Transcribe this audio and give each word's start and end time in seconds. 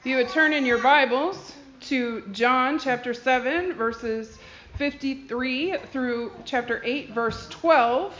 If 0.00 0.06
you 0.06 0.16
would 0.18 0.28
turn 0.28 0.52
in 0.52 0.64
your 0.64 0.78
Bibles 0.78 1.54
to 1.80 2.22
John 2.30 2.78
chapter 2.78 3.12
7, 3.12 3.72
verses 3.72 4.38
53 4.76 5.76
through 5.90 6.30
chapter 6.44 6.80
8, 6.84 7.10
verse 7.10 7.48
12. 7.48 8.14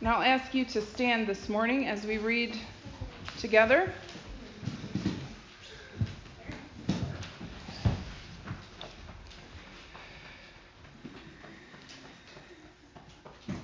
And 0.00 0.08
I'll 0.08 0.22
ask 0.22 0.52
you 0.52 0.64
to 0.64 0.82
stand 0.82 1.28
this 1.28 1.48
morning 1.48 1.86
as 1.86 2.04
we 2.04 2.18
read 2.18 2.58
together. 3.38 3.92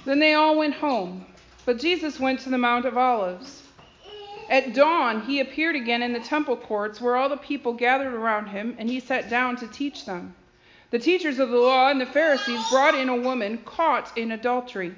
Then 0.04 0.20
they 0.20 0.34
all 0.34 0.56
went 0.56 0.74
home, 0.74 1.26
but 1.66 1.80
Jesus 1.80 2.20
went 2.20 2.38
to 2.40 2.50
the 2.50 2.58
Mount 2.58 2.84
of 2.84 2.96
Olives. 2.96 3.64
At 4.51 4.73
dawn, 4.73 5.23
he 5.23 5.41
appeared 5.41 5.77
again 5.77 6.02
in 6.02 6.15
the 6.15 6.20
temple 6.20 6.56
courts 6.56 7.01
where 7.01 7.16
all 7.16 7.29
the 7.29 7.37
people 7.37 7.75
gathered 7.75 8.15
around 8.15 8.47
him, 8.47 8.75
and 8.79 8.89
he 8.89 8.98
sat 8.98 9.29
down 9.29 9.56
to 9.56 9.66
teach 9.66 10.06
them. 10.06 10.34
The 10.91 10.98
teachers 10.98 11.39
of 11.39 11.51
the 11.51 11.59
law 11.59 11.91
and 11.91 12.01
the 12.01 12.06
Pharisees 12.06 12.70
brought 12.70 12.95
in 12.95 13.11
a 13.11 13.16
woman 13.16 13.59
caught 13.59 14.16
in 14.16 14.33
adultery. 14.33 14.95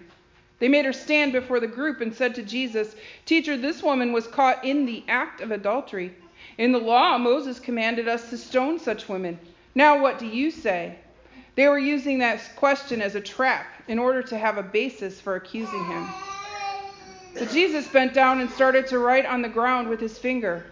They 0.61 0.69
made 0.69 0.85
her 0.85 0.93
stand 0.93 1.33
before 1.33 1.59
the 1.59 1.67
group 1.67 2.01
and 2.01 2.15
said 2.15 2.37
to 2.37 2.43
Jesus, 2.43 2.95
Teacher, 3.27 3.57
this 3.57 3.83
woman 3.83 4.13
was 4.13 4.29
caught 4.29 4.65
in 4.65 4.87
the 4.87 5.03
act 5.09 5.41
of 5.41 5.51
adultery. 5.51 6.15
In 6.57 6.71
the 6.71 6.79
law, 6.79 7.19
Moses 7.19 7.59
commanded 7.59 8.07
us 8.07 8.31
to 8.31 8.39
stone 8.39 8.79
such 8.79 9.09
women. 9.09 9.37
Now, 9.75 10.01
what 10.01 10.21
do 10.21 10.27
you 10.27 10.53
say? 10.53 10.97
They 11.57 11.67
were 11.67 11.79
using 11.79 12.19
that 12.19 12.41
question 12.55 13.03
as 13.03 13.17
a 13.17 13.21
trap 13.21 13.67
in 13.89 13.99
order 13.99 14.23
to 14.23 14.39
have 14.39 14.59
a 14.59 14.63
basis 14.63 15.21
for 15.21 15.35
accusing 15.35 15.85
him. 15.85 16.07
But 17.41 17.53
Jesus 17.53 17.89
bent 17.89 18.13
down 18.13 18.41
and 18.41 18.51
started 18.51 18.87
to 18.89 18.99
write 18.99 19.25
on 19.25 19.41
the 19.41 19.49
ground 19.49 19.89
with 19.89 19.99
his 19.99 20.19
finger. 20.19 20.67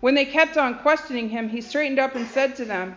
When 0.00 0.14
they 0.14 0.26
kept 0.26 0.58
on 0.58 0.80
questioning 0.80 1.30
him, 1.30 1.48
he 1.48 1.62
straightened 1.62 1.98
up 1.98 2.14
and 2.14 2.26
said 2.28 2.54
to 2.56 2.66
them, 2.66 2.94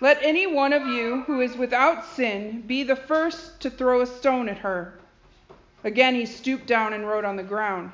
Let 0.00 0.22
any 0.22 0.46
one 0.46 0.72
of 0.72 0.86
you 0.86 1.22
who 1.22 1.40
is 1.40 1.56
without 1.56 2.06
sin 2.06 2.62
be 2.64 2.84
the 2.84 2.94
first 2.94 3.58
to 3.62 3.70
throw 3.70 4.02
a 4.02 4.06
stone 4.06 4.48
at 4.48 4.58
her. 4.58 5.00
Again 5.82 6.14
he 6.14 6.26
stooped 6.26 6.68
down 6.68 6.92
and 6.92 7.08
wrote 7.08 7.24
on 7.24 7.34
the 7.34 7.42
ground. 7.42 7.90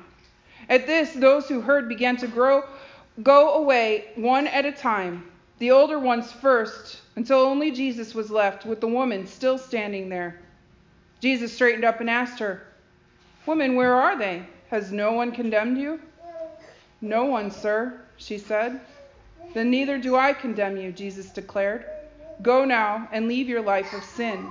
At 0.69 0.85
this, 0.85 1.13
those 1.13 1.47
who 1.49 1.61
heard 1.61 1.89
began 1.89 2.15
to 2.17 2.27
grow, 2.27 2.65
go 3.23 3.55
away 3.55 4.09
one 4.13 4.45
at 4.45 4.63
a 4.63 4.71
time, 4.71 5.23
the 5.57 5.71
older 5.71 5.97
ones 5.97 6.31
first, 6.31 7.01
until 7.15 7.39
only 7.39 7.71
Jesus 7.71 8.13
was 8.13 8.29
left, 8.29 8.63
with 8.63 8.79
the 8.79 8.87
woman 8.87 9.25
still 9.25 9.57
standing 9.57 10.07
there. 10.07 10.39
Jesus 11.19 11.51
straightened 11.51 11.83
up 11.83 11.99
and 11.99 12.11
asked 12.11 12.37
her, 12.37 12.67
Woman, 13.45 13.75
where 13.75 13.93
are 13.93 14.17
they? 14.17 14.43
Has 14.69 14.91
no 14.91 15.11
one 15.11 15.31
condemned 15.31 15.77
you? 15.77 15.99
No 17.01 17.25
one, 17.25 17.51
sir, 17.51 17.99
she 18.17 18.37
said. 18.37 18.79
Then 19.53 19.69
neither 19.69 19.97
do 19.97 20.15
I 20.15 20.33
condemn 20.33 20.77
you, 20.77 20.91
Jesus 20.91 21.29
declared. 21.29 21.85
Go 22.41 22.65
now 22.65 23.07
and 23.11 23.27
leave 23.27 23.49
your 23.49 23.61
life 23.61 23.93
of 23.93 24.03
sin. 24.03 24.49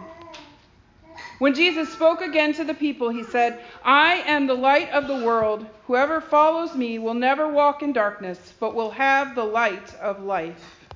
When 1.38 1.54
Jesus 1.54 1.92
spoke 1.92 2.20
again 2.20 2.52
to 2.54 2.64
the 2.64 2.74
people, 2.74 3.08
he 3.08 3.24
said, 3.24 3.64
I 3.84 4.22
am 4.26 4.46
the 4.46 4.54
light 4.54 4.90
of 4.90 5.08
the 5.08 5.24
world. 5.24 5.66
Whoever 5.86 6.20
follows 6.20 6.77
me 6.77 7.00
will 7.00 7.14
never 7.14 7.48
walk 7.48 7.82
in 7.82 7.92
darkness, 7.92 8.54
but 8.60 8.74
will 8.74 8.92
have 8.92 9.34
the 9.34 9.44
light 9.44 9.92
of 9.96 10.22
life. 10.22 10.86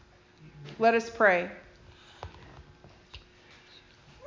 Let 0.79 0.95
us 0.95 1.11
pray. 1.11 1.51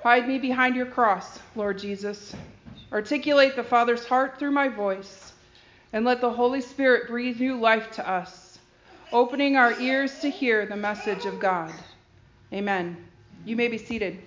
Hide 0.04 0.28
me 0.28 0.40
behind 0.40 0.76
your 0.76 0.88
cross, 0.88 1.40
Lord 1.56 1.78
Jesus. 1.80 2.36
Articulate 2.92 3.56
the 3.56 3.64
Father's 3.64 4.06
heart 4.06 4.40
through 4.40 4.52
my 4.52 4.68
voice, 4.68 5.34
and 5.94 6.06
let 6.06 6.22
the 6.22 6.30
Holy 6.30 6.62
Spirit 6.62 7.08
breathe 7.08 7.40
new 7.40 7.56
life 7.56 7.92
to 7.92 8.10
us, 8.10 8.58
opening 9.12 9.56
our 9.56 9.80
ears 9.80 10.20
to 10.20 10.30
hear 10.30 10.66
the 10.66 10.76
message 10.76 11.26
of 11.26 11.40
God. 11.40 11.72
Amen. 12.52 12.98
You 13.46 13.56
may 13.56 13.68
be 13.68 13.78
seated. 13.78 14.20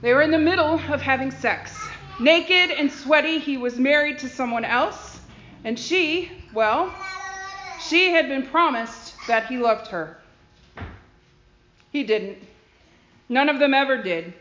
They 0.00 0.14
were 0.14 0.22
in 0.22 0.30
the 0.30 0.38
middle 0.38 0.74
of 0.74 1.00
having 1.00 1.30
sex. 1.30 1.78
Naked 2.18 2.70
and 2.70 2.90
sweaty, 2.90 3.38
he 3.38 3.56
was 3.56 3.78
married 3.78 4.18
to 4.20 4.28
someone 4.28 4.64
else, 4.64 5.20
and 5.64 5.78
she, 5.78 6.30
well, 6.52 6.92
she 7.88 8.10
had 8.10 8.28
been 8.28 8.46
promised 8.46 9.14
that 9.28 9.46
he 9.46 9.58
loved 9.58 9.88
her. 9.88 10.18
He 11.90 12.02
didn't. 12.04 12.38
None 13.32 13.48
of 13.48 13.58
them 13.58 13.72
ever 13.72 13.96
did. 13.96 14.34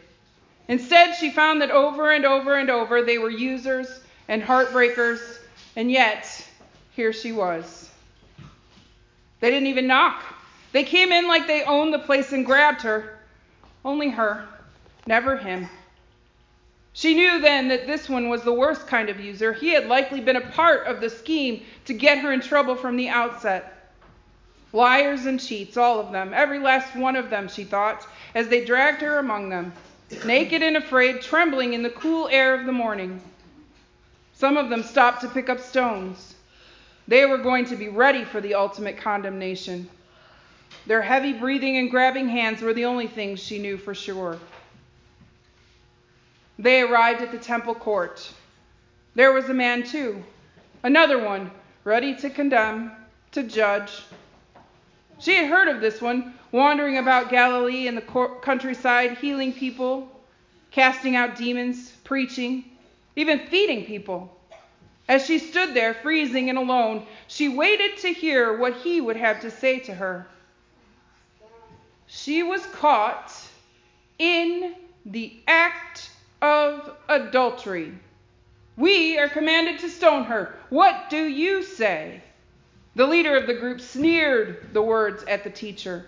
Instead, 0.68 1.16
she 1.16 1.32
found 1.32 1.62
that 1.62 1.72
over 1.72 2.12
and 2.12 2.26
over 2.26 2.56
and 2.56 2.70
over 2.70 3.02
they 3.02 3.18
were 3.18 3.30
users 3.30 4.02
and 4.28 4.44
heartbreakers, 4.44 5.40
and 5.78 5.90
yet 5.90 6.46
here 6.92 7.14
she 7.14 7.32
was. 7.32 7.90
They 9.40 9.50
didn't 9.50 9.70
even 9.70 9.88
knock. 9.88 10.22
They 10.74 10.84
came 10.84 11.14
in 11.14 11.30
like 11.30 11.48
they 11.48 11.64
owned 11.64 11.94
the 11.94 12.00
place 12.00 12.34
and 12.34 12.46
grabbed 12.46 12.82
her. 12.82 13.18
Only 13.86 14.10
her, 14.10 14.46
never 15.08 15.38
him. 15.38 15.70
She 16.92 17.16
knew 17.16 17.40
then 17.40 17.70
that 17.70 17.88
this 17.88 18.10
one 18.10 18.28
was 18.28 18.44
the 18.44 18.54
worst 18.54 18.88
kind 18.88 19.08
of 19.08 19.22
user. 19.22 19.54
He 19.54 19.70
had 19.70 19.88
likely 19.88 20.20
been 20.20 20.36
a 20.36 20.52
part 20.52 20.86
of 20.86 21.00
the 21.00 21.10
scheme 21.10 21.64
to 21.86 21.94
get 21.94 22.18
her 22.18 22.34
in 22.34 22.42
trouble 22.42 22.76
from 22.76 22.98
the 22.98 23.08
outset. 23.08 23.81
Liars 24.74 25.26
and 25.26 25.40
cheats, 25.40 25.76
all 25.76 26.00
of 26.00 26.12
them, 26.12 26.34
every 26.34 26.60
last 26.60 26.96
one 26.96 27.16
of 27.16 27.30
them, 27.30 27.48
she 27.48 27.64
thought 27.64 28.08
as 28.34 28.48
they 28.48 28.64
dragged 28.64 29.02
her 29.02 29.20
among 29.20 29.50
them, 29.50 29.74
naked 30.26 30.64
and 30.64 30.78
afraid, 30.78 31.22
trembling 31.22 31.74
in 31.74 31.84
the 31.84 31.90
cool 31.90 32.30
air 32.30 32.54
of 32.54 32.66
the 32.66 32.72
morning. 32.72 33.22
Some 34.34 34.58
of 34.58 34.70
them 34.70 34.84
stopped 34.84 35.22
to 35.22 35.28
pick 35.28 35.50
up 35.50 35.60
stones. 35.60 36.36
They 37.08 37.26
were 37.26 37.38
going 37.38 37.66
to 37.66 37.76
be 37.76 37.90
ready 37.90 38.24
for 38.24 38.40
the 38.40 38.56
ultimate 38.56 38.98
condemnation. 38.98 39.90
Their 40.88 41.02
heavy 41.02 41.34
breathing 41.34 41.78
and 41.78 41.92
grabbing 41.92 42.30
hands 42.30 42.62
were 42.62 42.74
the 42.74 42.86
only 42.86 43.08
things 43.08 43.40
she 43.40 43.60
knew 43.60 43.78
for 43.78 43.94
sure. 43.94 44.40
They 46.58 46.82
arrived 46.82 47.22
at 47.22 47.32
the 47.32 47.38
temple 47.38 47.76
court. 47.76 48.32
There 49.16 49.34
was 49.34 49.50
a 49.50 49.54
man, 49.54 49.84
too, 49.84 50.24
another 50.84 51.20
one, 51.20 51.52
ready 51.84 52.16
to 52.16 52.30
condemn, 52.30 52.92
to 53.34 53.44
judge. 53.44 54.04
She 55.22 55.36
had 55.36 55.50
heard 55.50 55.68
of 55.68 55.82
this 55.82 56.02
one, 56.02 56.34
wandering 56.52 56.98
about 56.98 57.30
Galilee 57.30 57.88
and 57.88 57.96
the 57.96 58.38
countryside, 58.42 59.20
healing 59.20 59.54
people, 59.54 60.10
casting 60.72 61.16
out 61.16 61.36
demons, 61.36 61.92
preaching, 62.04 62.66
even 63.16 63.46
feeding 63.48 63.86
people. 63.86 64.36
As 65.08 65.24
she 65.24 65.38
stood 65.38 65.76
there, 65.76 65.94
freezing 65.94 66.50
and 66.50 66.58
alone, 66.58 67.06
she 67.28 67.50
waited 67.50 67.98
to 67.98 68.08
hear 68.14 68.58
what 68.58 68.78
he 68.78 69.00
would 69.00 69.16
have 69.16 69.42
to 69.42 69.52
say 69.52 69.78
to 69.82 69.94
her. 69.94 70.26
She 72.08 72.42
was 72.42 72.66
caught 72.68 73.32
in 74.18 74.76
the 75.06 75.40
act 75.48 76.10
of 76.42 76.96
adultery. 77.08 77.94
We 78.76 79.20
are 79.20 79.30
commanded 79.30 79.80
to 79.82 79.90
stone 79.90 80.24
her. 80.24 80.56
What 80.70 81.12
do 81.12 81.24
you 81.24 81.62
say? 81.62 82.22
The 82.96 83.08
leader 83.08 83.38
of 83.38 83.48
the 83.48 83.54
group 83.54 83.80
sneered 83.80 84.74
the 84.74 84.82
words 84.82 85.24
at 85.24 85.44
the 85.44 85.50
teacher. 85.50 86.06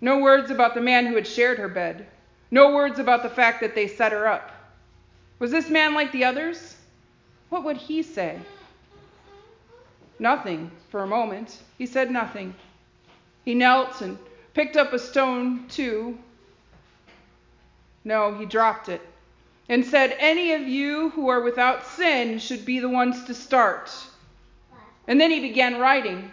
No 0.00 0.18
words 0.18 0.50
about 0.50 0.74
the 0.74 0.80
man 0.80 1.06
who 1.06 1.16
had 1.16 1.26
shared 1.26 1.58
her 1.58 1.68
bed. 1.68 2.06
No 2.50 2.74
words 2.74 2.98
about 2.98 3.22
the 3.22 3.28
fact 3.28 3.60
that 3.60 3.74
they 3.74 3.86
set 3.86 4.12
her 4.12 4.26
up. 4.26 4.50
Was 5.38 5.50
this 5.50 5.68
man 5.68 5.94
like 5.94 6.12
the 6.12 6.24
others? 6.24 6.76
What 7.50 7.64
would 7.64 7.76
he 7.76 8.02
say? 8.02 8.38
Nothing 10.18 10.70
for 10.90 11.02
a 11.02 11.06
moment. 11.06 11.58
He 11.76 11.86
said 11.86 12.10
nothing. 12.10 12.54
He 13.44 13.54
knelt 13.54 14.00
and 14.00 14.18
picked 14.54 14.76
up 14.76 14.92
a 14.92 14.98
stone, 14.98 15.68
too. 15.68 16.18
No, 18.04 18.34
he 18.34 18.46
dropped 18.46 18.88
it 18.88 19.02
and 19.68 19.84
said, 19.84 20.16
Any 20.18 20.52
of 20.52 20.62
you 20.62 21.10
who 21.10 21.28
are 21.28 21.40
without 21.42 21.86
sin 21.86 22.38
should 22.38 22.64
be 22.64 22.80
the 22.80 22.88
ones 22.88 23.24
to 23.24 23.34
start. 23.34 23.90
And 25.08 25.18
then 25.18 25.30
he 25.30 25.40
began 25.40 25.80
writing 25.80 26.30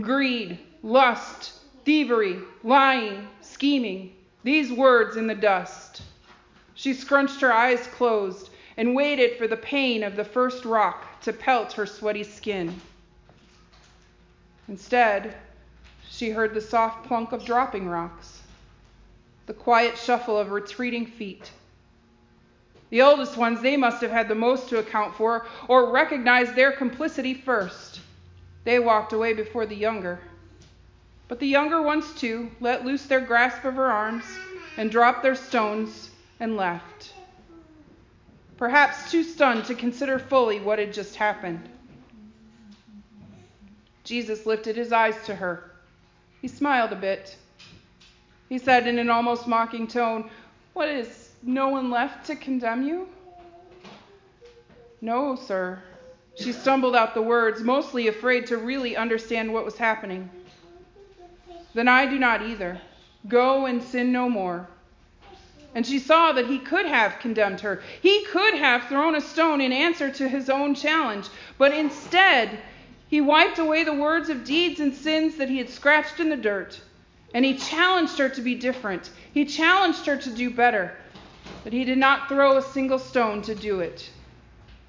greed, 0.00 0.58
lust, 0.82 1.52
thievery, 1.84 2.38
lying, 2.64 3.28
scheming, 3.40 4.14
these 4.42 4.72
words 4.72 5.16
in 5.16 5.26
the 5.28 5.34
dust. 5.34 6.02
She 6.74 6.92
scrunched 6.92 7.40
her 7.40 7.52
eyes 7.52 7.86
closed 7.86 8.50
and 8.76 8.94
waited 8.94 9.36
for 9.36 9.46
the 9.46 9.56
pain 9.56 10.02
of 10.02 10.16
the 10.16 10.24
first 10.24 10.64
rock 10.64 11.20
to 11.22 11.32
pelt 11.32 11.72
her 11.74 11.86
sweaty 11.86 12.24
skin. 12.24 12.80
Instead, 14.68 15.36
she 16.08 16.30
heard 16.30 16.54
the 16.54 16.60
soft 16.60 17.06
plunk 17.06 17.32
of 17.32 17.44
dropping 17.44 17.88
rocks, 17.88 18.42
the 19.46 19.54
quiet 19.54 19.96
shuffle 19.96 20.36
of 20.38 20.50
retreating 20.50 21.06
feet. 21.06 21.50
The 22.90 23.02
oldest 23.02 23.36
ones, 23.36 23.60
they 23.60 23.76
must 23.76 24.02
have 24.02 24.10
had 24.10 24.28
the 24.28 24.34
most 24.34 24.68
to 24.68 24.78
account 24.78 25.14
for, 25.14 25.46
or 25.68 25.90
recognized 25.90 26.54
their 26.54 26.72
complicity 26.72 27.34
first. 27.34 28.00
They 28.64 28.78
walked 28.78 29.12
away 29.12 29.32
before 29.32 29.64
the 29.64 29.76
younger. 29.76 30.20
But 31.28 31.38
the 31.38 31.46
younger 31.46 31.80
ones, 31.80 32.12
too, 32.14 32.50
let 32.60 32.84
loose 32.84 33.06
their 33.06 33.20
grasp 33.20 33.64
of 33.64 33.76
her 33.76 33.90
arms 33.90 34.24
and 34.76 34.90
dropped 34.90 35.22
their 35.22 35.36
stones, 35.36 36.10
and 36.40 36.56
left, 36.56 37.12
perhaps 38.56 39.10
too 39.10 39.22
stunned 39.22 39.64
to 39.66 39.74
consider 39.74 40.18
fully 40.18 40.58
what 40.58 40.78
had 40.78 40.92
just 40.92 41.16
happened. 41.16 41.68
Jesus 44.04 44.46
lifted 44.46 44.76
his 44.76 44.92
eyes 44.92 45.14
to 45.26 45.34
her. 45.34 45.70
He 46.40 46.48
smiled 46.48 46.92
a 46.92 46.96
bit. 46.96 47.36
He 48.48 48.58
said 48.58 48.86
in 48.86 48.98
an 48.98 49.10
almost 49.10 49.46
mocking 49.46 49.86
tone, 49.86 50.30
What 50.72 50.88
is, 50.88 51.29
no 51.42 51.68
one 51.68 51.90
left 51.90 52.26
to 52.26 52.36
condemn 52.36 52.86
you? 52.86 53.08
No, 55.00 55.36
sir. 55.36 55.82
She 56.36 56.52
stumbled 56.52 56.94
out 56.94 57.14
the 57.14 57.22
words, 57.22 57.62
mostly 57.62 58.08
afraid 58.08 58.46
to 58.46 58.56
really 58.56 58.96
understand 58.96 59.52
what 59.52 59.64
was 59.64 59.76
happening. 59.76 60.30
Then 61.74 61.88
I 61.88 62.06
do 62.06 62.18
not 62.18 62.42
either. 62.42 62.80
Go 63.28 63.66
and 63.66 63.82
sin 63.82 64.12
no 64.12 64.28
more. 64.28 64.68
And 65.74 65.86
she 65.86 65.98
saw 65.98 66.32
that 66.32 66.46
he 66.46 66.58
could 66.58 66.86
have 66.86 67.18
condemned 67.20 67.60
her. 67.60 67.82
He 68.02 68.24
could 68.24 68.54
have 68.54 68.88
thrown 68.88 69.14
a 69.14 69.20
stone 69.20 69.60
in 69.60 69.72
answer 69.72 70.10
to 70.10 70.28
his 70.28 70.50
own 70.50 70.74
challenge. 70.74 71.28
But 71.58 71.72
instead, 71.72 72.58
he 73.08 73.20
wiped 73.20 73.58
away 73.58 73.84
the 73.84 73.94
words 73.94 74.30
of 74.30 74.44
deeds 74.44 74.80
and 74.80 74.94
sins 74.94 75.36
that 75.36 75.48
he 75.48 75.58
had 75.58 75.68
scratched 75.68 76.18
in 76.18 76.28
the 76.28 76.36
dirt. 76.36 76.80
And 77.32 77.44
he 77.44 77.56
challenged 77.56 78.18
her 78.18 78.28
to 78.28 78.40
be 78.40 78.56
different. 78.56 79.10
He 79.32 79.44
challenged 79.44 80.06
her 80.06 80.16
to 80.16 80.30
do 80.30 80.50
better. 80.50 80.96
But 81.62 81.72
he 81.72 81.84
did 81.84 81.98
not 81.98 82.28
throw 82.28 82.56
a 82.56 82.62
single 82.62 82.98
stone 82.98 83.42
to 83.42 83.54
do 83.54 83.80
it. 83.80 84.10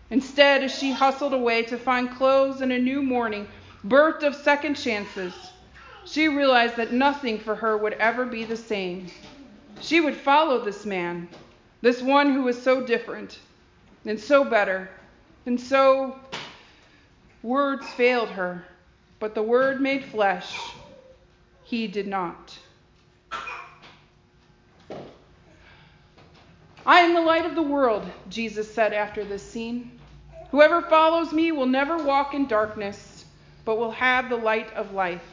Instead, 0.09 0.63
as 0.63 0.77
she 0.77 0.91
hustled 0.91 1.33
away 1.33 1.63
to 1.63 1.77
find 1.77 2.11
clothes 2.11 2.61
and 2.61 2.71
a 2.71 2.79
new 2.79 3.01
morning, 3.01 3.47
birthed 3.83 4.23
of 4.23 4.35
second 4.35 4.75
chances, 4.75 5.51
she 6.03 6.27
realized 6.27 6.75
that 6.77 6.93
nothing 6.93 7.39
for 7.39 7.55
her 7.55 7.77
would 7.77 7.93
ever 7.93 8.25
be 8.25 8.43
the 8.43 8.57
same. 8.57 9.11
She 9.79 9.99
would 10.01 10.15
follow 10.15 10.63
this 10.63 10.85
man, 10.85 11.29
this 11.81 12.01
one 12.01 12.33
who 12.33 12.43
was 12.43 12.61
so 12.61 12.81
different 12.85 13.39
and 14.05 14.19
so 14.19 14.43
better, 14.43 14.89
and 15.45 15.59
so 15.59 16.19
words 17.41 17.91
failed 17.93 18.29
her, 18.29 18.65
but 19.19 19.35
the 19.35 19.43
word 19.43 19.81
made 19.81 20.05
flesh. 20.05 20.75
He 21.63 21.87
did 21.87 22.07
not. 22.07 22.57
I 26.85 27.01
am 27.01 27.13
the 27.13 27.21
light 27.21 27.45
of 27.45 27.55
the 27.55 27.61
world, 27.61 28.09
Jesus 28.29 28.73
said 28.73 28.93
after 28.93 29.23
this 29.23 29.43
scene. 29.43 29.99
Whoever 30.49 30.81
follows 30.81 31.31
me 31.31 31.51
will 31.51 31.67
never 31.67 31.97
walk 31.97 32.33
in 32.33 32.47
darkness, 32.47 33.25
but 33.65 33.77
will 33.77 33.91
have 33.91 34.29
the 34.29 34.35
light 34.35 34.73
of 34.73 34.93
life. 34.93 35.23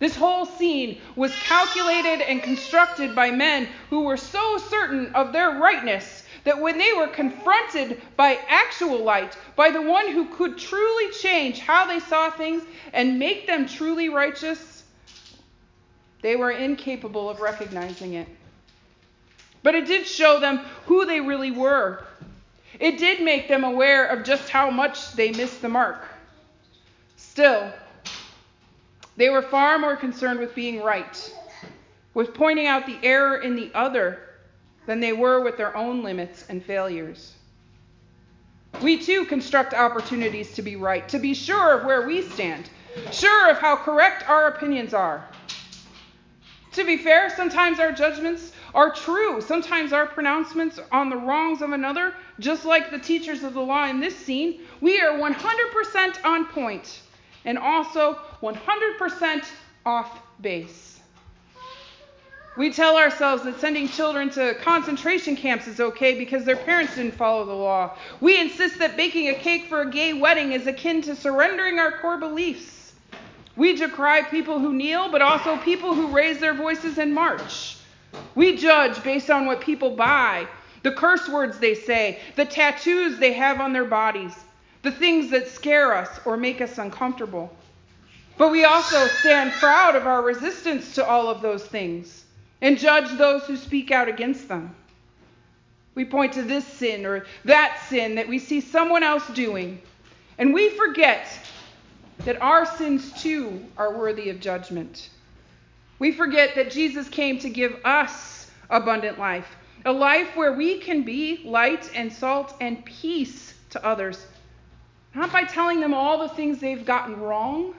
This 0.00 0.16
whole 0.16 0.44
scene 0.44 1.00
was 1.14 1.32
calculated 1.36 2.20
and 2.22 2.42
constructed 2.42 3.14
by 3.14 3.30
men 3.30 3.68
who 3.88 4.02
were 4.02 4.16
so 4.16 4.58
certain 4.58 5.14
of 5.14 5.32
their 5.32 5.50
rightness 5.50 6.24
that 6.42 6.60
when 6.60 6.76
they 6.76 6.92
were 6.92 7.06
confronted 7.06 8.02
by 8.16 8.40
actual 8.48 8.98
light, 8.98 9.36
by 9.54 9.70
the 9.70 9.80
one 9.80 10.10
who 10.10 10.26
could 10.26 10.58
truly 10.58 11.12
change 11.12 11.60
how 11.60 11.86
they 11.86 12.00
saw 12.00 12.30
things 12.30 12.64
and 12.92 13.18
make 13.18 13.46
them 13.46 13.66
truly 13.66 14.08
righteous, 14.08 14.82
they 16.20 16.34
were 16.34 16.50
incapable 16.50 17.30
of 17.30 17.40
recognizing 17.40 18.14
it. 18.14 18.26
But 19.62 19.74
it 19.74 19.86
did 19.86 20.06
show 20.06 20.40
them 20.40 20.58
who 20.86 21.04
they 21.04 21.20
really 21.20 21.50
were. 21.50 22.04
It 22.80 22.98
did 22.98 23.22
make 23.22 23.48
them 23.48 23.64
aware 23.64 24.06
of 24.06 24.24
just 24.24 24.48
how 24.48 24.70
much 24.70 25.12
they 25.12 25.30
missed 25.30 25.62
the 25.62 25.68
mark. 25.68 26.04
Still, 27.16 27.72
they 29.16 29.30
were 29.30 29.42
far 29.42 29.78
more 29.78 29.96
concerned 29.96 30.40
with 30.40 30.54
being 30.54 30.82
right, 30.82 31.34
with 32.14 32.34
pointing 32.34 32.66
out 32.66 32.86
the 32.86 32.98
error 33.02 33.38
in 33.38 33.54
the 33.54 33.70
other, 33.74 34.18
than 34.86 35.00
they 35.00 35.12
were 35.12 35.40
with 35.40 35.56
their 35.56 35.76
own 35.76 36.02
limits 36.02 36.44
and 36.48 36.64
failures. 36.64 37.34
We 38.80 38.98
too 38.98 39.26
construct 39.26 39.74
opportunities 39.74 40.54
to 40.54 40.62
be 40.62 40.76
right, 40.76 41.08
to 41.10 41.18
be 41.18 41.34
sure 41.34 41.78
of 41.78 41.84
where 41.84 42.06
we 42.06 42.22
stand, 42.22 42.68
sure 43.12 43.50
of 43.50 43.58
how 43.58 43.76
correct 43.76 44.28
our 44.28 44.48
opinions 44.48 44.92
are. 44.92 45.24
To 46.72 46.84
be 46.84 46.96
fair, 46.96 47.30
sometimes 47.36 47.78
our 47.78 47.92
judgments 47.92 48.52
are 48.74 48.90
true. 48.92 49.40
Sometimes 49.40 49.92
our 49.92 50.06
pronouncements 50.06 50.80
on 50.90 51.10
the 51.10 51.16
wrongs 51.16 51.62
of 51.62 51.72
another, 51.72 52.14
just 52.38 52.64
like 52.64 52.90
the 52.90 52.98
teachers 52.98 53.42
of 53.42 53.54
the 53.54 53.60
law 53.60 53.86
in 53.88 54.00
this 54.00 54.16
scene, 54.16 54.60
we 54.80 55.00
are 55.00 55.18
100% 55.18 56.24
on 56.24 56.46
point 56.46 57.00
and 57.44 57.58
also 57.58 58.18
100% 58.42 59.44
off 59.84 60.20
base. 60.40 61.00
We 62.54 62.70
tell 62.70 62.98
ourselves 62.98 63.44
that 63.44 63.58
sending 63.60 63.88
children 63.88 64.28
to 64.30 64.54
concentration 64.62 65.36
camps 65.36 65.66
is 65.66 65.80
okay 65.80 66.18
because 66.18 66.44
their 66.44 66.56
parents 66.56 66.96
didn't 66.96 67.14
follow 67.14 67.46
the 67.46 67.54
law. 67.54 67.96
We 68.20 68.38
insist 68.38 68.78
that 68.78 68.94
baking 68.94 69.30
a 69.30 69.34
cake 69.34 69.68
for 69.68 69.80
a 69.80 69.90
gay 69.90 70.12
wedding 70.12 70.52
is 70.52 70.66
akin 70.66 71.00
to 71.02 71.16
surrendering 71.16 71.78
our 71.78 71.98
core 71.98 72.18
beliefs. 72.18 72.92
We 73.56 73.74
decry 73.74 74.22
people 74.22 74.58
who 74.58 74.74
kneel, 74.74 75.10
but 75.10 75.22
also 75.22 75.56
people 75.58 75.94
who 75.94 76.08
raise 76.08 76.38
their 76.40 76.54
voices 76.54 76.98
and 76.98 77.14
march. 77.14 77.76
We 78.34 78.56
judge 78.56 79.02
based 79.02 79.30
on 79.30 79.46
what 79.46 79.60
people 79.60 79.96
buy, 79.96 80.46
the 80.82 80.92
curse 80.92 81.28
words 81.28 81.58
they 81.58 81.74
say, 81.74 82.20
the 82.36 82.44
tattoos 82.44 83.18
they 83.18 83.32
have 83.32 83.60
on 83.60 83.72
their 83.72 83.84
bodies, 83.84 84.34
the 84.82 84.90
things 84.90 85.30
that 85.30 85.48
scare 85.48 85.94
us 85.94 86.20
or 86.24 86.36
make 86.36 86.60
us 86.60 86.78
uncomfortable. 86.78 87.54
But 88.38 88.50
we 88.50 88.64
also 88.64 89.06
stand 89.06 89.52
proud 89.52 89.94
of 89.94 90.06
our 90.06 90.22
resistance 90.22 90.94
to 90.94 91.06
all 91.06 91.28
of 91.28 91.42
those 91.42 91.64
things 91.64 92.24
and 92.60 92.78
judge 92.78 93.16
those 93.18 93.44
who 93.44 93.56
speak 93.56 93.90
out 93.90 94.08
against 94.08 94.48
them. 94.48 94.74
We 95.94 96.04
point 96.04 96.32
to 96.34 96.42
this 96.42 96.66
sin 96.66 97.04
or 97.04 97.26
that 97.44 97.82
sin 97.88 98.14
that 98.14 98.28
we 98.28 98.38
see 98.38 98.60
someone 98.60 99.02
else 99.02 99.26
doing, 99.28 99.80
and 100.38 100.54
we 100.54 100.70
forget 100.70 101.26
that 102.24 102.40
our 102.40 102.64
sins 102.64 103.12
too 103.22 103.64
are 103.76 103.96
worthy 103.96 104.30
of 104.30 104.40
judgment. 104.40 105.10
We 106.02 106.10
forget 106.10 106.56
that 106.56 106.72
Jesus 106.72 107.08
came 107.08 107.38
to 107.38 107.48
give 107.48 107.78
us 107.84 108.50
abundant 108.68 109.20
life, 109.20 109.46
a 109.84 109.92
life 109.92 110.34
where 110.34 110.52
we 110.52 110.80
can 110.80 111.04
be 111.04 111.44
light 111.44 111.92
and 111.94 112.12
salt 112.12 112.56
and 112.60 112.84
peace 112.84 113.54
to 113.70 113.86
others 113.86 114.26
not 115.14 115.32
by 115.32 115.44
telling 115.44 115.78
them 115.78 115.94
all 115.94 116.18
the 116.18 116.28
things 116.34 116.58
they've 116.58 116.84
gotten 116.84 117.20
wrong, 117.20 117.76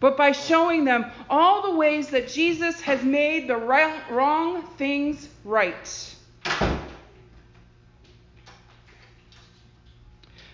but 0.00 0.18
by 0.18 0.32
showing 0.32 0.84
them 0.84 1.06
all 1.30 1.62
the 1.62 1.78
ways 1.78 2.08
that 2.08 2.28
Jesus 2.28 2.82
has 2.82 3.02
made 3.02 3.48
the 3.48 3.56
wrong 3.56 4.62
things 4.76 5.30
right. 5.44 6.14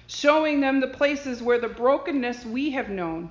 Showing 0.07 0.61
them 0.61 0.79
the 0.79 0.87
places 0.87 1.43
where 1.43 1.59
the 1.59 1.67
brokenness 1.67 2.45
we 2.45 2.71
have 2.71 2.91
known 2.91 3.29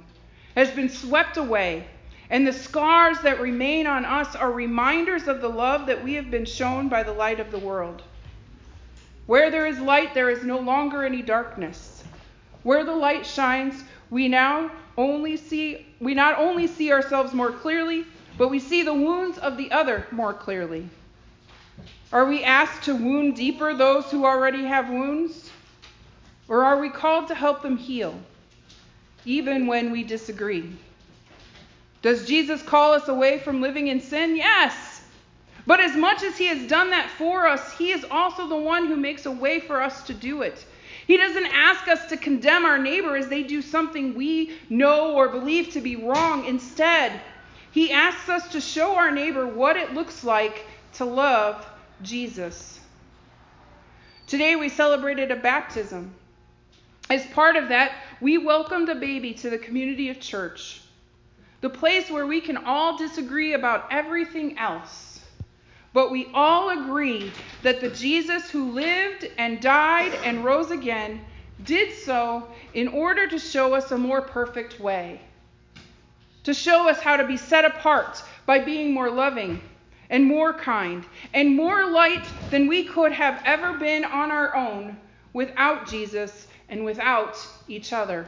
has 0.57 0.69
been 0.71 0.89
swept 0.89 1.38
away, 1.38 1.88
and 2.31 2.47
the 2.47 2.53
scars 2.53 3.19
that 3.19 3.41
remain 3.41 3.85
on 3.85 4.05
us 4.05 4.38
are 4.38 4.53
reminders 4.53 5.27
of 5.27 5.41
the 5.41 5.50
love 5.50 5.85
that 5.85 6.01
we 6.01 6.13
have 6.13 6.31
been 6.31 6.45
shown 6.45 6.88
by 6.88 7.03
the 7.03 7.11
light 7.11 7.41
of 7.41 7.51
the 7.51 7.59
world. 7.59 8.01
Where 9.25 9.51
there 9.51 9.67
is 9.67 9.79
light, 9.79 10.13
there 10.13 10.29
is 10.29 10.41
no 10.41 10.57
longer 10.57 11.03
any 11.03 11.21
darkness. 11.21 12.05
Where 12.63 12.85
the 12.85 12.95
light 12.95 13.25
shines, 13.25 13.83
we 14.09 14.29
now 14.29 14.71
only 14.97 15.35
see 15.35 15.85
we 16.00 16.13
not 16.13 16.38
only 16.38 16.67
see 16.67 16.91
ourselves 16.93 17.33
more 17.33 17.51
clearly, 17.51 18.05
but 18.38 18.47
we 18.47 18.59
see 18.59 18.81
the 18.81 18.93
wounds 18.93 19.38
of 19.38 19.57
the 19.57 19.69
other 19.71 20.07
more 20.09 20.33
clearly. 20.33 20.89
Are 22.13 22.25
we 22.25 22.45
asked 22.45 22.83
to 22.83 22.95
wound 22.95 23.35
deeper 23.35 23.73
those 23.73 24.09
who 24.09 24.25
already 24.25 24.63
have 24.63 24.89
wounds? 24.89 25.50
Or 26.47 26.63
are 26.63 26.79
we 26.79 26.89
called 26.89 27.27
to 27.27 27.35
help 27.35 27.61
them 27.61 27.77
heal, 27.77 28.15
even 29.25 29.67
when 29.67 29.91
we 29.91 30.03
disagree? 30.03 30.77
Does 32.01 32.25
Jesus 32.25 32.62
call 32.62 32.93
us 32.93 33.08
away 33.08 33.39
from 33.39 33.62
living 33.62 33.88
in 33.88 34.01
sin? 34.01 34.36
Yes. 34.36 35.01
But 35.67 35.79
as 35.79 35.96
much 35.96 36.24
as 36.24 36.38
he 36.38 36.48
has 36.48 36.67
done 36.67 36.89
that 36.89 37.10
for 37.12 37.48
us, 37.48 37.74
he 37.77 37.91
is 37.91 38.05
also 38.10 38.48
the 38.48 38.58
one 38.58 38.88
who 38.88 38.96
makes 38.96 39.25
a 39.25 39.31
way 39.31 39.60
for 39.60 39.81
us 39.81 40.03
to 40.08 40.13
do 40.13 40.41
it. 40.41 40.65
He 41.05 41.17
doesn't 41.17 41.46
ask 41.46 41.88
us 41.88 42.08
to 42.08 42.17
condemn 42.17 42.65
our 42.65 42.77
neighbor 42.77 43.15
as 43.15 43.27
they 43.27 43.43
do 43.43 43.62
something 43.62 44.15
we 44.15 44.58
know 44.70 45.13
or 45.13 45.29
believe 45.29 45.72
to 45.72 45.81
be 45.81 45.96
wrong. 45.96 46.46
Instead, 46.46 47.22
he 47.72 47.91
asks 47.91 48.29
us 48.29 48.48
to 48.50 48.62
show 48.62 48.96
our 48.96 49.12
neighbor 49.12 49.46
what 49.46 49.77
it 49.77 49.93
looks 49.93 50.24
like 50.24 50.65
to 50.93 51.05
love 51.05 51.65
Jesus. 52.01 52.79
Today 54.27 54.55
we 54.55 54.70
celebrated 54.70 55.31
a 55.31 55.36
baptism. 55.36 56.13
As 57.10 57.25
part 57.27 57.55
of 57.55 57.70
that, 57.70 57.91
we 58.22 58.38
welcomed 58.38 58.89
a 58.89 58.96
baby 58.96 59.34
to 59.36 59.50
the 59.50 59.58
community 59.58 60.10
of 60.10 60.20
church, 60.20 60.81
the 61.62 61.70
place 61.70 62.10
where 62.10 62.27
we 62.27 62.41
can 62.41 62.58
all 62.58 62.98
disagree 62.98 63.53
about 63.53 63.88
everything 63.91 64.58
else 64.58 65.12
but 65.94 66.12
we 66.12 66.27
all 66.34 66.70
agree 66.70 67.32
that 67.63 67.82
the 67.82 67.89
Jesus 67.89 68.50
who 68.50 68.72
lived 68.72 69.30
and 69.38 69.60
died 69.60 70.13
and 70.24 70.44
rose 70.44 70.72
again 70.72 71.22
did 71.65 71.94
so 71.94 72.48
in 72.74 72.88
order 72.88 73.27
to 73.27 73.38
show 73.38 73.74
us 73.74 73.91
a 73.91 73.98
more 73.98 74.22
perfect 74.22 74.80
way, 74.80 75.20
to 76.44 76.53
show 76.53 76.88
us 76.88 77.00
how 77.01 77.18
to 77.18 77.27
be 77.27 77.38
set 77.38 77.65
apart 77.65 78.24
by 78.46 78.60
being 78.60 78.94
more 78.94 79.10
loving, 79.10 79.62
and 80.10 80.25
more 80.25 80.53
kind 80.53 81.06
and 81.34 81.56
more 81.56 81.86
light 81.86 82.25
than 82.50 82.68
we 82.68 82.84
could 82.84 83.12
have 83.12 83.41
ever 83.46 83.77
been 83.77 84.03
on 84.03 84.32
our 84.32 84.56
own 84.56 84.98
without 85.34 85.88
Jesus 85.88 86.48
and 86.68 86.84
without 86.84 87.38
each 87.68 87.94
other. 87.94 88.27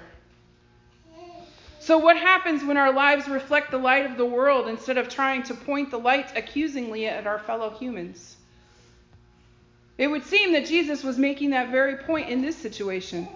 So, 1.83 1.97
what 1.97 2.15
happens 2.15 2.63
when 2.63 2.77
our 2.77 2.93
lives 2.93 3.27
reflect 3.27 3.69
the 3.69 3.77
light 3.77 4.05
of 4.05 4.15
the 4.15 4.25
world 4.25 4.69
instead 4.69 4.97
of 4.97 5.09
trying 5.09 5.43
to 5.43 5.53
point 5.53 5.91
the 5.91 5.99
light 5.99 6.31
accusingly 6.33 7.07
at 7.07 7.27
our 7.27 7.39
fellow 7.39 7.71
humans? 7.71 8.37
It 9.97 10.07
would 10.07 10.23
seem 10.23 10.53
that 10.53 10.65
Jesus 10.65 11.03
was 11.03 11.17
making 11.17 11.49
that 11.49 11.71
very 11.71 11.97
point 11.97 12.29
in 12.29 12.41
this 12.41 12.55
situation. 12.55 13.27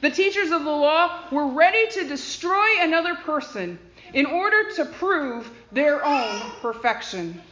The 0.00 0.08
teachers 0.08 0.50
of 0.50 0.64
the 0.64 0.70
law 0.70 1.24
were 1.30 1.48
ready 1.48 1.88
to 1.88 2.08
destroy 2.08 2.80
another 2.80 3.16
person 3.16 3.78
in 4.14 4.24
order 4.24 4.70
to 4.76 4.86
prove 4.86 5.50
their 5.70 6.02
own 6.02 6.52
perfection. 6.62 7.42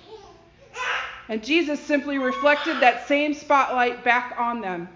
And 1.29 1.45
Jesus 1.45 1.79
simply 1.79 2.17
reflected 2.17 2.81
that 2.81 3.07
same 3.07 3.35
spotlight 3.35 4.03
back 4.03 4.35
on 4.39 4.63
them, 4.63 4.89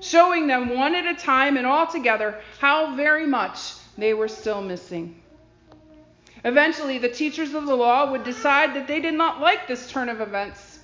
showing 0.00 0.46
them 0.46 0.74
one 0.74 0.94
at 0.94 1.04
a 1.04 1.14
time 1.14 1.58
and 1.58 1.66
all 1.66 1.86
together 1.86 2.40
how 2.60 2.96
very 2.96 3.26
much 3.26 3.74
they 3.98 4.14
were 4.14 4.28
still 4.28 4.62
missing. 4.62 5.20
Eventually, 6.44 6.98
the 6.98 7.08
teachers 7.08 7.54
of 7.54 7.66
the 7.66 7.74
law 7.74 8.10
would 8.10 8.24
decide 8.24 8.74
that 8.74 8.86
they 8.86 9.00
did 9.00 9.14
not 9.14 9.40
like 9.40 9.66
this 9.66 9.90
turn 9.90 10.08
of 10.08 10.20
events, 10.20 10.78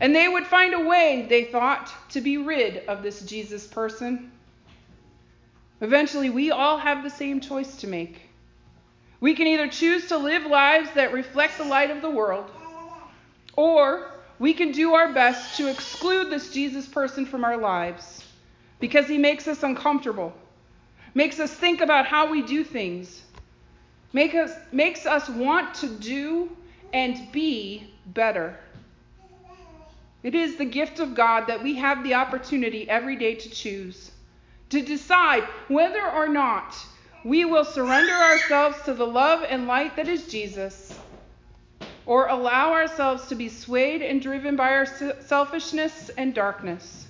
and 0.00 0.14
they 0.14 0.28
would 0.28 0.46
find 0.46 0.74
a 0.74 0.80
way, 0.80 1.26
they 1.28 1.44
thought, 1.44 1.92
to 2.10 2.20
be 2.20 2.36
rid 2.36 2.86
of 2.86 3.02
this 3.02 3.22
Jesus 3.22 3.66
person. 3.66 4.30
Eventually, 5.80 6.30
we 6.30 6.50
all 6.50 6.78
have 6.78 7.02
the 7.02 7.10
same 7.10 7.40
choice 7.40 7.76
to 7.78 7.86
make. 7.86 8.20
We 9.20 9.34
can 9.34 9.46
either 9.46 9.68
choose 9.68 10.08
to 10.08 10.18
live 10.18 10.44
lives 10.44 10.90
that 10.94 11.12
reflect 11.12 11.58
the 11.58 11.64
light 11.64 11.90
of 11.90 12.02
the 12.02 12.10
world, 12.10 12.50
or 13.56 14.12
we 14.38 14.52
can 14.52 14.72
do 14.72 14.94
our 14.94 15.12
best 15.12 15.56
to 15.56 15.68
exclude 15.68 16.30
this 16.30 16.52
Jesus 16.52 16.86
person 16.86 17.24
from 17.24 17.44
our 17.44 17.56
lives 17.56 18.22
because 18.80 19.08
he 19.08 19.16
makes 19.16 19.48
us 19.48 19.62
uncomfortable, 19.62 20.34
makes 21.16 21.40
us 21.40 21.50
think 21.50 21.80
about 21.80 22.04
how 22.04 22.30
we 22.30 22.42
do 22.42 22.62
things, 22.62 23.22
make 24.12 24.34
us, 24.34 24.52
makes 24.70 25.06
us 25.06 25.30
want 25.30 25.72
to 25.72 25.88
do 25.88 26.54
and 26.92 27.32
be 27.32 27.90
better. 28.04 28.60
It 30.22 30.34
is 30.34 30.56
the 30.56 30.66
gift 30.66 31.00
of 31.00 31.14
God 31.14 31.46
that 31.46 31.62
we 31.62 31.76
have 31.76 32.04
the 32.04 32.12
opportunity 32.12 32.86
every 32.90 33.16
day 33.16 33.34
to 33.34 33.48
choose, 33.48 34.10
to 34.68 34.82
decide 34.82 35.44
whether 35.68 36.06
or 36.06 36.28
not 36.28 36.76
we 37.24 37.46
will 37.46 37.64
surrender 37.64 38.12
ourselves 38.12 38.76
to 38.82 38.92
the 38.92 39.06
love 39.06 39.42
and 39.48 39.66
light 39.66 39.96
that 39.96 40.08
is 40.08 40.28
Jesus 40.28 40.98
or 42.04 42.26
allow 42.26 42.74
ourselves 42.74 43.26
to 43.28 43.34
be 43.34 43.48
swayed 43.48 44.02
and 44.02 44.20
driven 44.20 44.54
by 44.54 44.68
our 44.68 44.86
selfishness 45.22 46.10
and 46.10 46.34
darkness. 46.34 47.05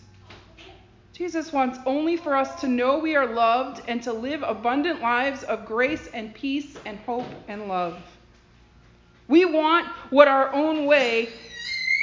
Jesus 1.17 1.51
wants 1.51 1.79
only 1.87 2.19
for 2.19 2.37
us 2.37 2.61
to 2.61 2.69
know 2.69 2.99
we 2.99 3.17
are 3.17 3.25
loved 3.25 3.81
and 3.89 4.03
to 4.03 4.13
live 4.13 4.43
abundant 4.43 5.01
lives 5.01 5.45
of 5.45 5.65
grace 5.65 6.11
and 6.13 6.35
peace 6.35 6.77
and 6.85 6.99
hope 7.07 7.25
and 7.49 7.69
love. 7.69 7.99
We 9.27 9.47
want 9.47 9.87
what 10.11 10.29
our 10.29 10.53
own 10.53 10.85
way 10.85 11.31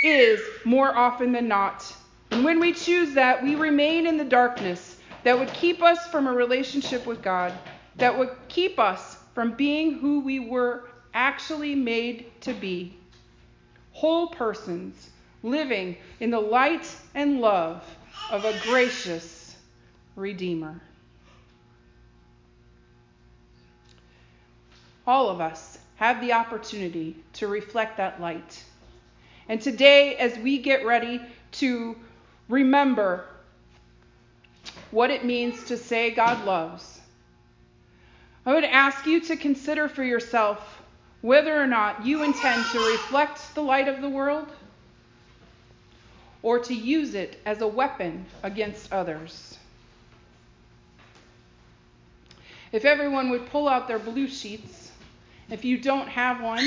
is 0.04 0.42
more 0.66 0.98
often 0.98 1.32
than 1.32 1.48
not. 1.48 1.96
And 2.32 2.44
when 2.44 2.60
we 2.60 2.74
choose 2.74 3.14
that, 3.14 3.44
we 3.44 3.54
remain 3.54 4.08
in 4.08 4.18
the 4.18 4.24
darkness 4.24 4.98
that 5.22 5.38
would 5.38 5.54
keep 5.54 5.84
us 5.84 6.08
from 6.08 6.26
a 6.26 6.34
relationship 6.34 7.06
with 7.06 7.22
God, 7.22 7.54
that 7.98 8.18
would 8.18 8.32
keep 8.48 8.80
us 8.80 9.18
from 9.36 9.52
being 9.52 10.00
who 10.00 10.22
we 10.22 10.40
were 10.40 10.90
actually 11.14 11.76
made 11.76 12.32
to 12.42 12.52
be 12.52 12.98
whole 13.92 14.30
persons 14.30 15.12
living 15.44 15.98
in 16.20 16.32
the 16.32 16.40
light 16.40 16.96
and 17.14 17.40
love 17.40 17.86
of 18.32 18.46
a 18.46 18.58
gracious 18.64 19.56
Redeemer. 20.16 20.82
All 25.06 25.30
of 25.30 25.42
us 25.42 25.80
have 25.96 26.22
the 26.22 26.34
opportunity 26.34 27.16
to 27.34 27.48
reflect 27.48 27.98
that 27.98 28.22
light. 28.22 28.64
And 29.50 29.62
today, 29.62 30.16
as 30.16 30.38
we 30.38 30.60
get 30.60 30.86
ready 30.86 31.20
to 31.54 31.96
remember 32.48 33.26
what 34.92 35.10
it 35.10 35.26
means 35.26 35.64
to 35.66 35.78
say 35.78 36.12
God 36.12 36.46
loves, 36.46 37.02
I 38.46 38.54
would 38.54 38.64
ask 38.64 39.06
you 39.06 39.20
to 39.22 39.36
consider 39.36 39.88
for 39.88 40.04
yourself 40.04 40.82
whether 41.22 41.60
or 41.60 41.68
not 41.68 42.06
you 42.06 42.24
intend 42.24 42.66
to 42.72 42.80
reflect 42.80 43.56
the 43.56 43.62
light 43.62 43.88
of 43.88 44.02
the 44.02 44.10
world 44.10 44.48
or 46.44 46.60
to 46.60 46.74
use 46.74 47.16
it 47.16 47.40
as 47.46 47.62
a 47.62 47.68
weapon 47.68 48.26
against 48.44 48.92
others. 48.92 49.58
If 52.72 52.86
everyone 52.86 53.30
would 53.30 53.48
pull 53.48 53.70
out 53.70 53.88
their 53.88 54.00
blue 54.00 54.28
sheets, 54.28 54.92
if 55.50 55.64
you 55.64 55.78
don't 55.78 56.08
have 56.08 56.42
one, 56.42 56.64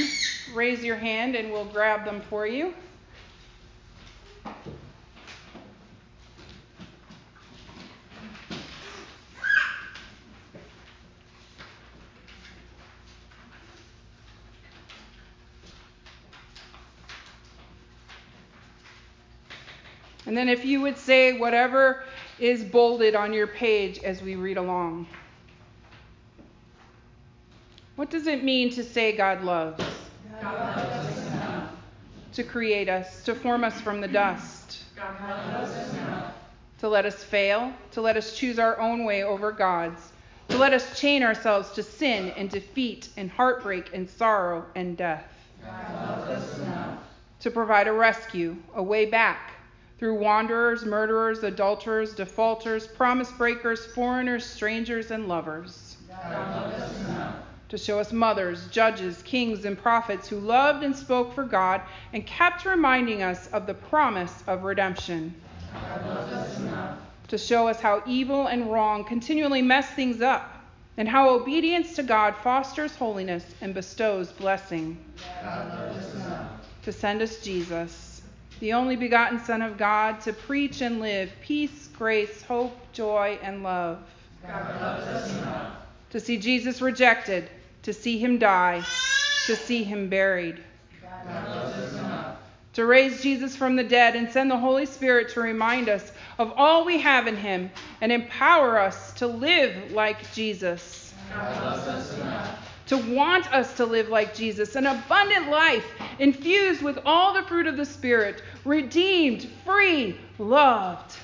raise 0.54 0.82
your 0.82 0.96
hand 0.96 1.34
and 1.34 1.52
we'll 1.52 1.64
grab 1.66 2.04
them 2.04 2.20
for 2.22 2.46
you. 2.46 2.74
And 20.36 20.46
then 20.46 20.54
if 20.54 20.66
you 20.66 20.82
would 20.82 20.98
say 20.98 21.32
whatever 21.38 22.02
is 22.38 22.62
bolded 22.62 23.14
on 23.14 23.32
your 23.32 23.46
page 23.46 24.00
as 24.00 24.20
we 24.20 24.36
read 24.36 24.58
along. 24.58 25.06
What 27.94 28.10
does 28.10 28.26
it 28.26 28.44
mean 28.44 28.70
to 28.74 28.84
say 28.84 29.16
God 29.16 29.42
loves? 29.42 29.82
God 30.42 30.76
loves 30.76 31.08
to 32.34 32.44
create 32.44 32.90
us, 32.90 33.24
to 33.24 33.34
form 33.34 33.64
us 33.64 33.80
from 33.80 34.02
the 34.02 34.08
dust. 34.08 34.84
To 36.80 36.88
let 36.90 37.06
us 37.06 37.24
fail, 37.24 37.72
to 37.92 38.02
let 38.02 38.18
us 38.18 38.36
choose 38.36 38.58
our 38.58 38.78
own 38.78 39.06
way 39.06 39.24
over 39.24 39.50
God's, 39.50 40.12
to 40.50 40.58
let 40.58 40.74
us 40.74 41.00
chain 41.00 41.22
ourselves 41.22 41.70
to 41.70 41.82
sin 41.82 42.28
and 42.36 42.50
defeat 42.50 43.08
and 43.16 43.30
heartbreak 43.30 43.88
and 43.94 44.06
sorrow 44.06 44.66
and 44.74 44.98
death. 44.98 45.32
To 47.40 47.50
provide 47.50 47.88
a 47.88 47.92
rescue, 47.92 48.58
a 48.74 48.82
way 48.82 49.06
back, 49.06 49.55
through 49.98 50.14
wanderers, 50.14 50.84
murderers, 50.84 51.42
adulterers, 51.42 52.12
defaulters, 52.12 52.86
promise 52.86 53.30
breakers, 53.32 53.86
foreigners, 53.86 54.44
strangers, 54.44 55.10
and 55.10 55.26
lovers. 55.26 55.96
To 57.70 57.78
show 57.78 57.98
us 57.98 58.12
mothers, 58.12 58.68
judges, 58.68 59.22
kings, 59.22 59.64
and 59.64 59.76
prophets 59.76 60.28
who 60.28 60.38
loved 60.38 60.84
and 60.84 60.94
spoke 60.94 61.34
for 61.34 61.44
God 61.44 61.80
and 62.12 62.26
kept 62.26 62.64
reminding 62.64 63.22
us 63.22 63.48
of 63.48 63.66
the 63.66 63.74
promise 63.74 64.44
of 64.46 64.64
redemption. 64.64 65.34
To 67.28 67.38
show 67.38 67.66
us 67.66 67.80
how 67.80 68.02
evil 68.06 68.46
and 68.46 68.70
wrong 68.70 69.02
continually 69.02 69.62
mess 69.62 69.88
things 69.90 70.20
up 70.20 70.52
and 70.98 71.08
how 71.08 71.30
obedience 71.30 71.96
to 71.96 72.02
God 72.02 72.36
fosters 72.36 72.94
holiness 72.94 73.44
and 73.60 73.74
bestows 73.74 74.30
blessing. 74.30 74.96
To 76.84 76.92
send 76.92 77.20
us 77.20 77.40
Jesus 77.40 78.05
the 78.60 78.72
only 78.72 78.96
begotten 78.96 79.38
Son 79.44 79.62
of 79.62 79.76
God, 79.76 80.20
to 80.22 80.32
preach 80.32 80.80
and 80.80 81.00
live 81.00 81.30
peace, 81.42 81.88
grace, 81.96 82.42
hope, 82.42 82.76
joy, 82.92 83.38
and 83.42 83.62
love. 83.62 83.98
To 86.10 86.20
see 86.20 86.36
Jesus 86.38 86.80
rejected, 86.80 87.50
to 87.82 87.92
see 87.92 88.18
him 88.18 88.38
die, 88.38 88.80
to 89.46 89.56
see 89.56 89.82
him 89.84 90.08
buried. 90.08 90.62
To 92.74 92.84
raise 92.84 93.22
Jesus 93.22 93.56
from 93.56 93.76
the 93.76 93.84
dead 93.84 94.16
and 94.16 94.30
send 94.30 94.50
the 94.50 94.58
Holy 94.58 94.86
Spirit 94.86 95.30
to 95.30 95.40
remind 95.40 95.88
us 95.88 96.12
of 96.38 96.52
all 96.56 96.84
we 96.84 96.98
have 97.00 97.26
in 97.26 97.36
him 97.36 97.70
and 98.00 98.12
empower 98.12 98.78
us 98.78 99.12
to 99.14 99.26
live 99.26 99.92
like 99.92 100.32
Jesus 100.32 101.06
to 102.86 102.96
want 102.96 103.52
us 103.52 103.76
to 103.76 103.84
live 103.84 104.08
like 104.08 104.34
Jesus, 104.34 104.76
an 104.76 104.86
abundant 104.86 105.48
life 105.50 105.84
infused 106.18 106.82
with 106.82 106.98
all 107.04 107.32
the 107.32 107.42
fruit 107.42 107.66
of 107.66 107.76
the 107.76 107.84
Spirit, 107.84 108.42
redeemed, 108.64 109.48
free, 109.64 110.18
loved. 110.38 111.16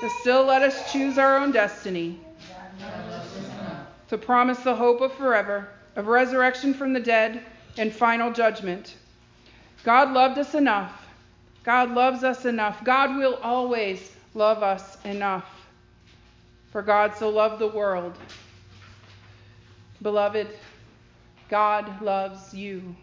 To 0.00 0.10
still 0.20 0.44
let 0.44 0.62
us 0.62 0.92
choose 0.92 1.18
our 1.18 1.38
own 1.38 1.52
destiny. 1.52 2.20
To 4.08 4.18
promise 4.18 4.58
the 4.60 4.74
hope 4.74 5.00
of 5.00 5.12
forever, 5.14 5.68
of 5.96 6.06
resurrection 6.06 6.74
from 6.74 6.92
the 6.92 7.00
dead, 7.00 7.42
and 7.76 7.92
final 7.92 8.32
judgment. 8.32 8.96
God 9.82 10.12
loved 10.12 10.38
us 10.38 10.54
enough. 10.54 11.06
God 11.64 11.90
loves 11.90 12.22
us 12.22 12.44
enough. 12.44 12.84
God 12.84 13.16
will 13.16 13.36
always 13.42 14.12
love 14.34 14.62
us 14.62 15.02
enough. 15.04 15.48
For 16.70 16.82
God 16.82 17.14
so 17.16 17.30
loved 17.30 17.60
the 17.60 17.68
world 17.68 18.18
Beloved, 20.04 20.48
God 21.54 22.02
loves 22.02 22.52
you. 22.52 22.96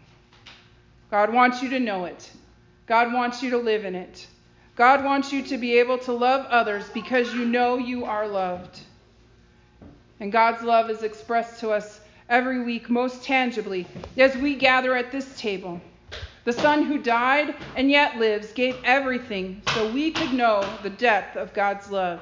God 1.10 1.32
wants 1.32 1.62
you 1.62 1.70
to 1.70 1.80
know 1.80 2.04
it. 2.04 2.30
God 2.84 3.10
wants 3.10 3.42
you 3.42 3.48
to 3.48 3.56
live 3.56 3.86
in 3.86 3.94
it. 3.94 4.26
God 4.76 5.02
wants 5.02 5.32
you 5.32 5.40
to 5.44 5.56
be 5.56 5.78
able 5.78 5.96
to 6.00 6.12
love 6.12 6.44
others 6.50 6.86
because 6.90 7.32
you 7.32 7.46
know 7.46 7.78
you 7.78 8.04
are 8.04 8.28
loved. 8.28 8.78
And 10.20 10.30
God's 10.30 10.62
love 10.62 10.90
is 10.90 11.02
expressed 11.02 11.60
to 11.60 11.70
us 11.70 12.02
every 12.28 12.62
week 12.62 12.90
most 12.90 13.24
tangibly 13.24 13.86
as 14.18 14.36
we 14.36 14.54
gather 14.54 14.94
at 14.94 15.10
this 15.10 15.34
table. 15.40 15.80
The 16.44 16.52
Son 16.52 16.82
who 16.82 17.02
died 17.02 17.54
and 17.74 17.90
yet 17.90 18.18
lives 18.18 18.52
gave 18.52 18.76
everything 18.84 19.62
so 19.64 19.90
we 19.90 20.10
could 20.10 20.34
know 20.34 20.62
the 20.82 20.90
depth 20.90 21.38
of 21.38 21.54
God's 21.54 21.90
love. 21.90 22.20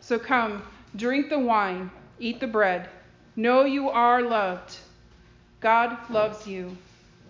So 0.00 0.18
come, 0.18 0.62
drink 0.96 1.28
the 1.28 1.38
wine, 1.38 1.90
eat 2.18 2.40
the 2.40 2.46
bread. 2.46 2.88
Know 3.36 3.66
you 3.66 3.90
are 3.90 4.22
loved. 4.22 4.78
God 5.66 5.98
loves 6.10 6.46
you. 6.46 6.76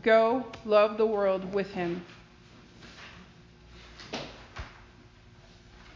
Go 0.02 0.44
love 0.66 0.98
the 0.98 1.06
world 1.06 1.54
with 1.54 1.70
him. 1.72 2.04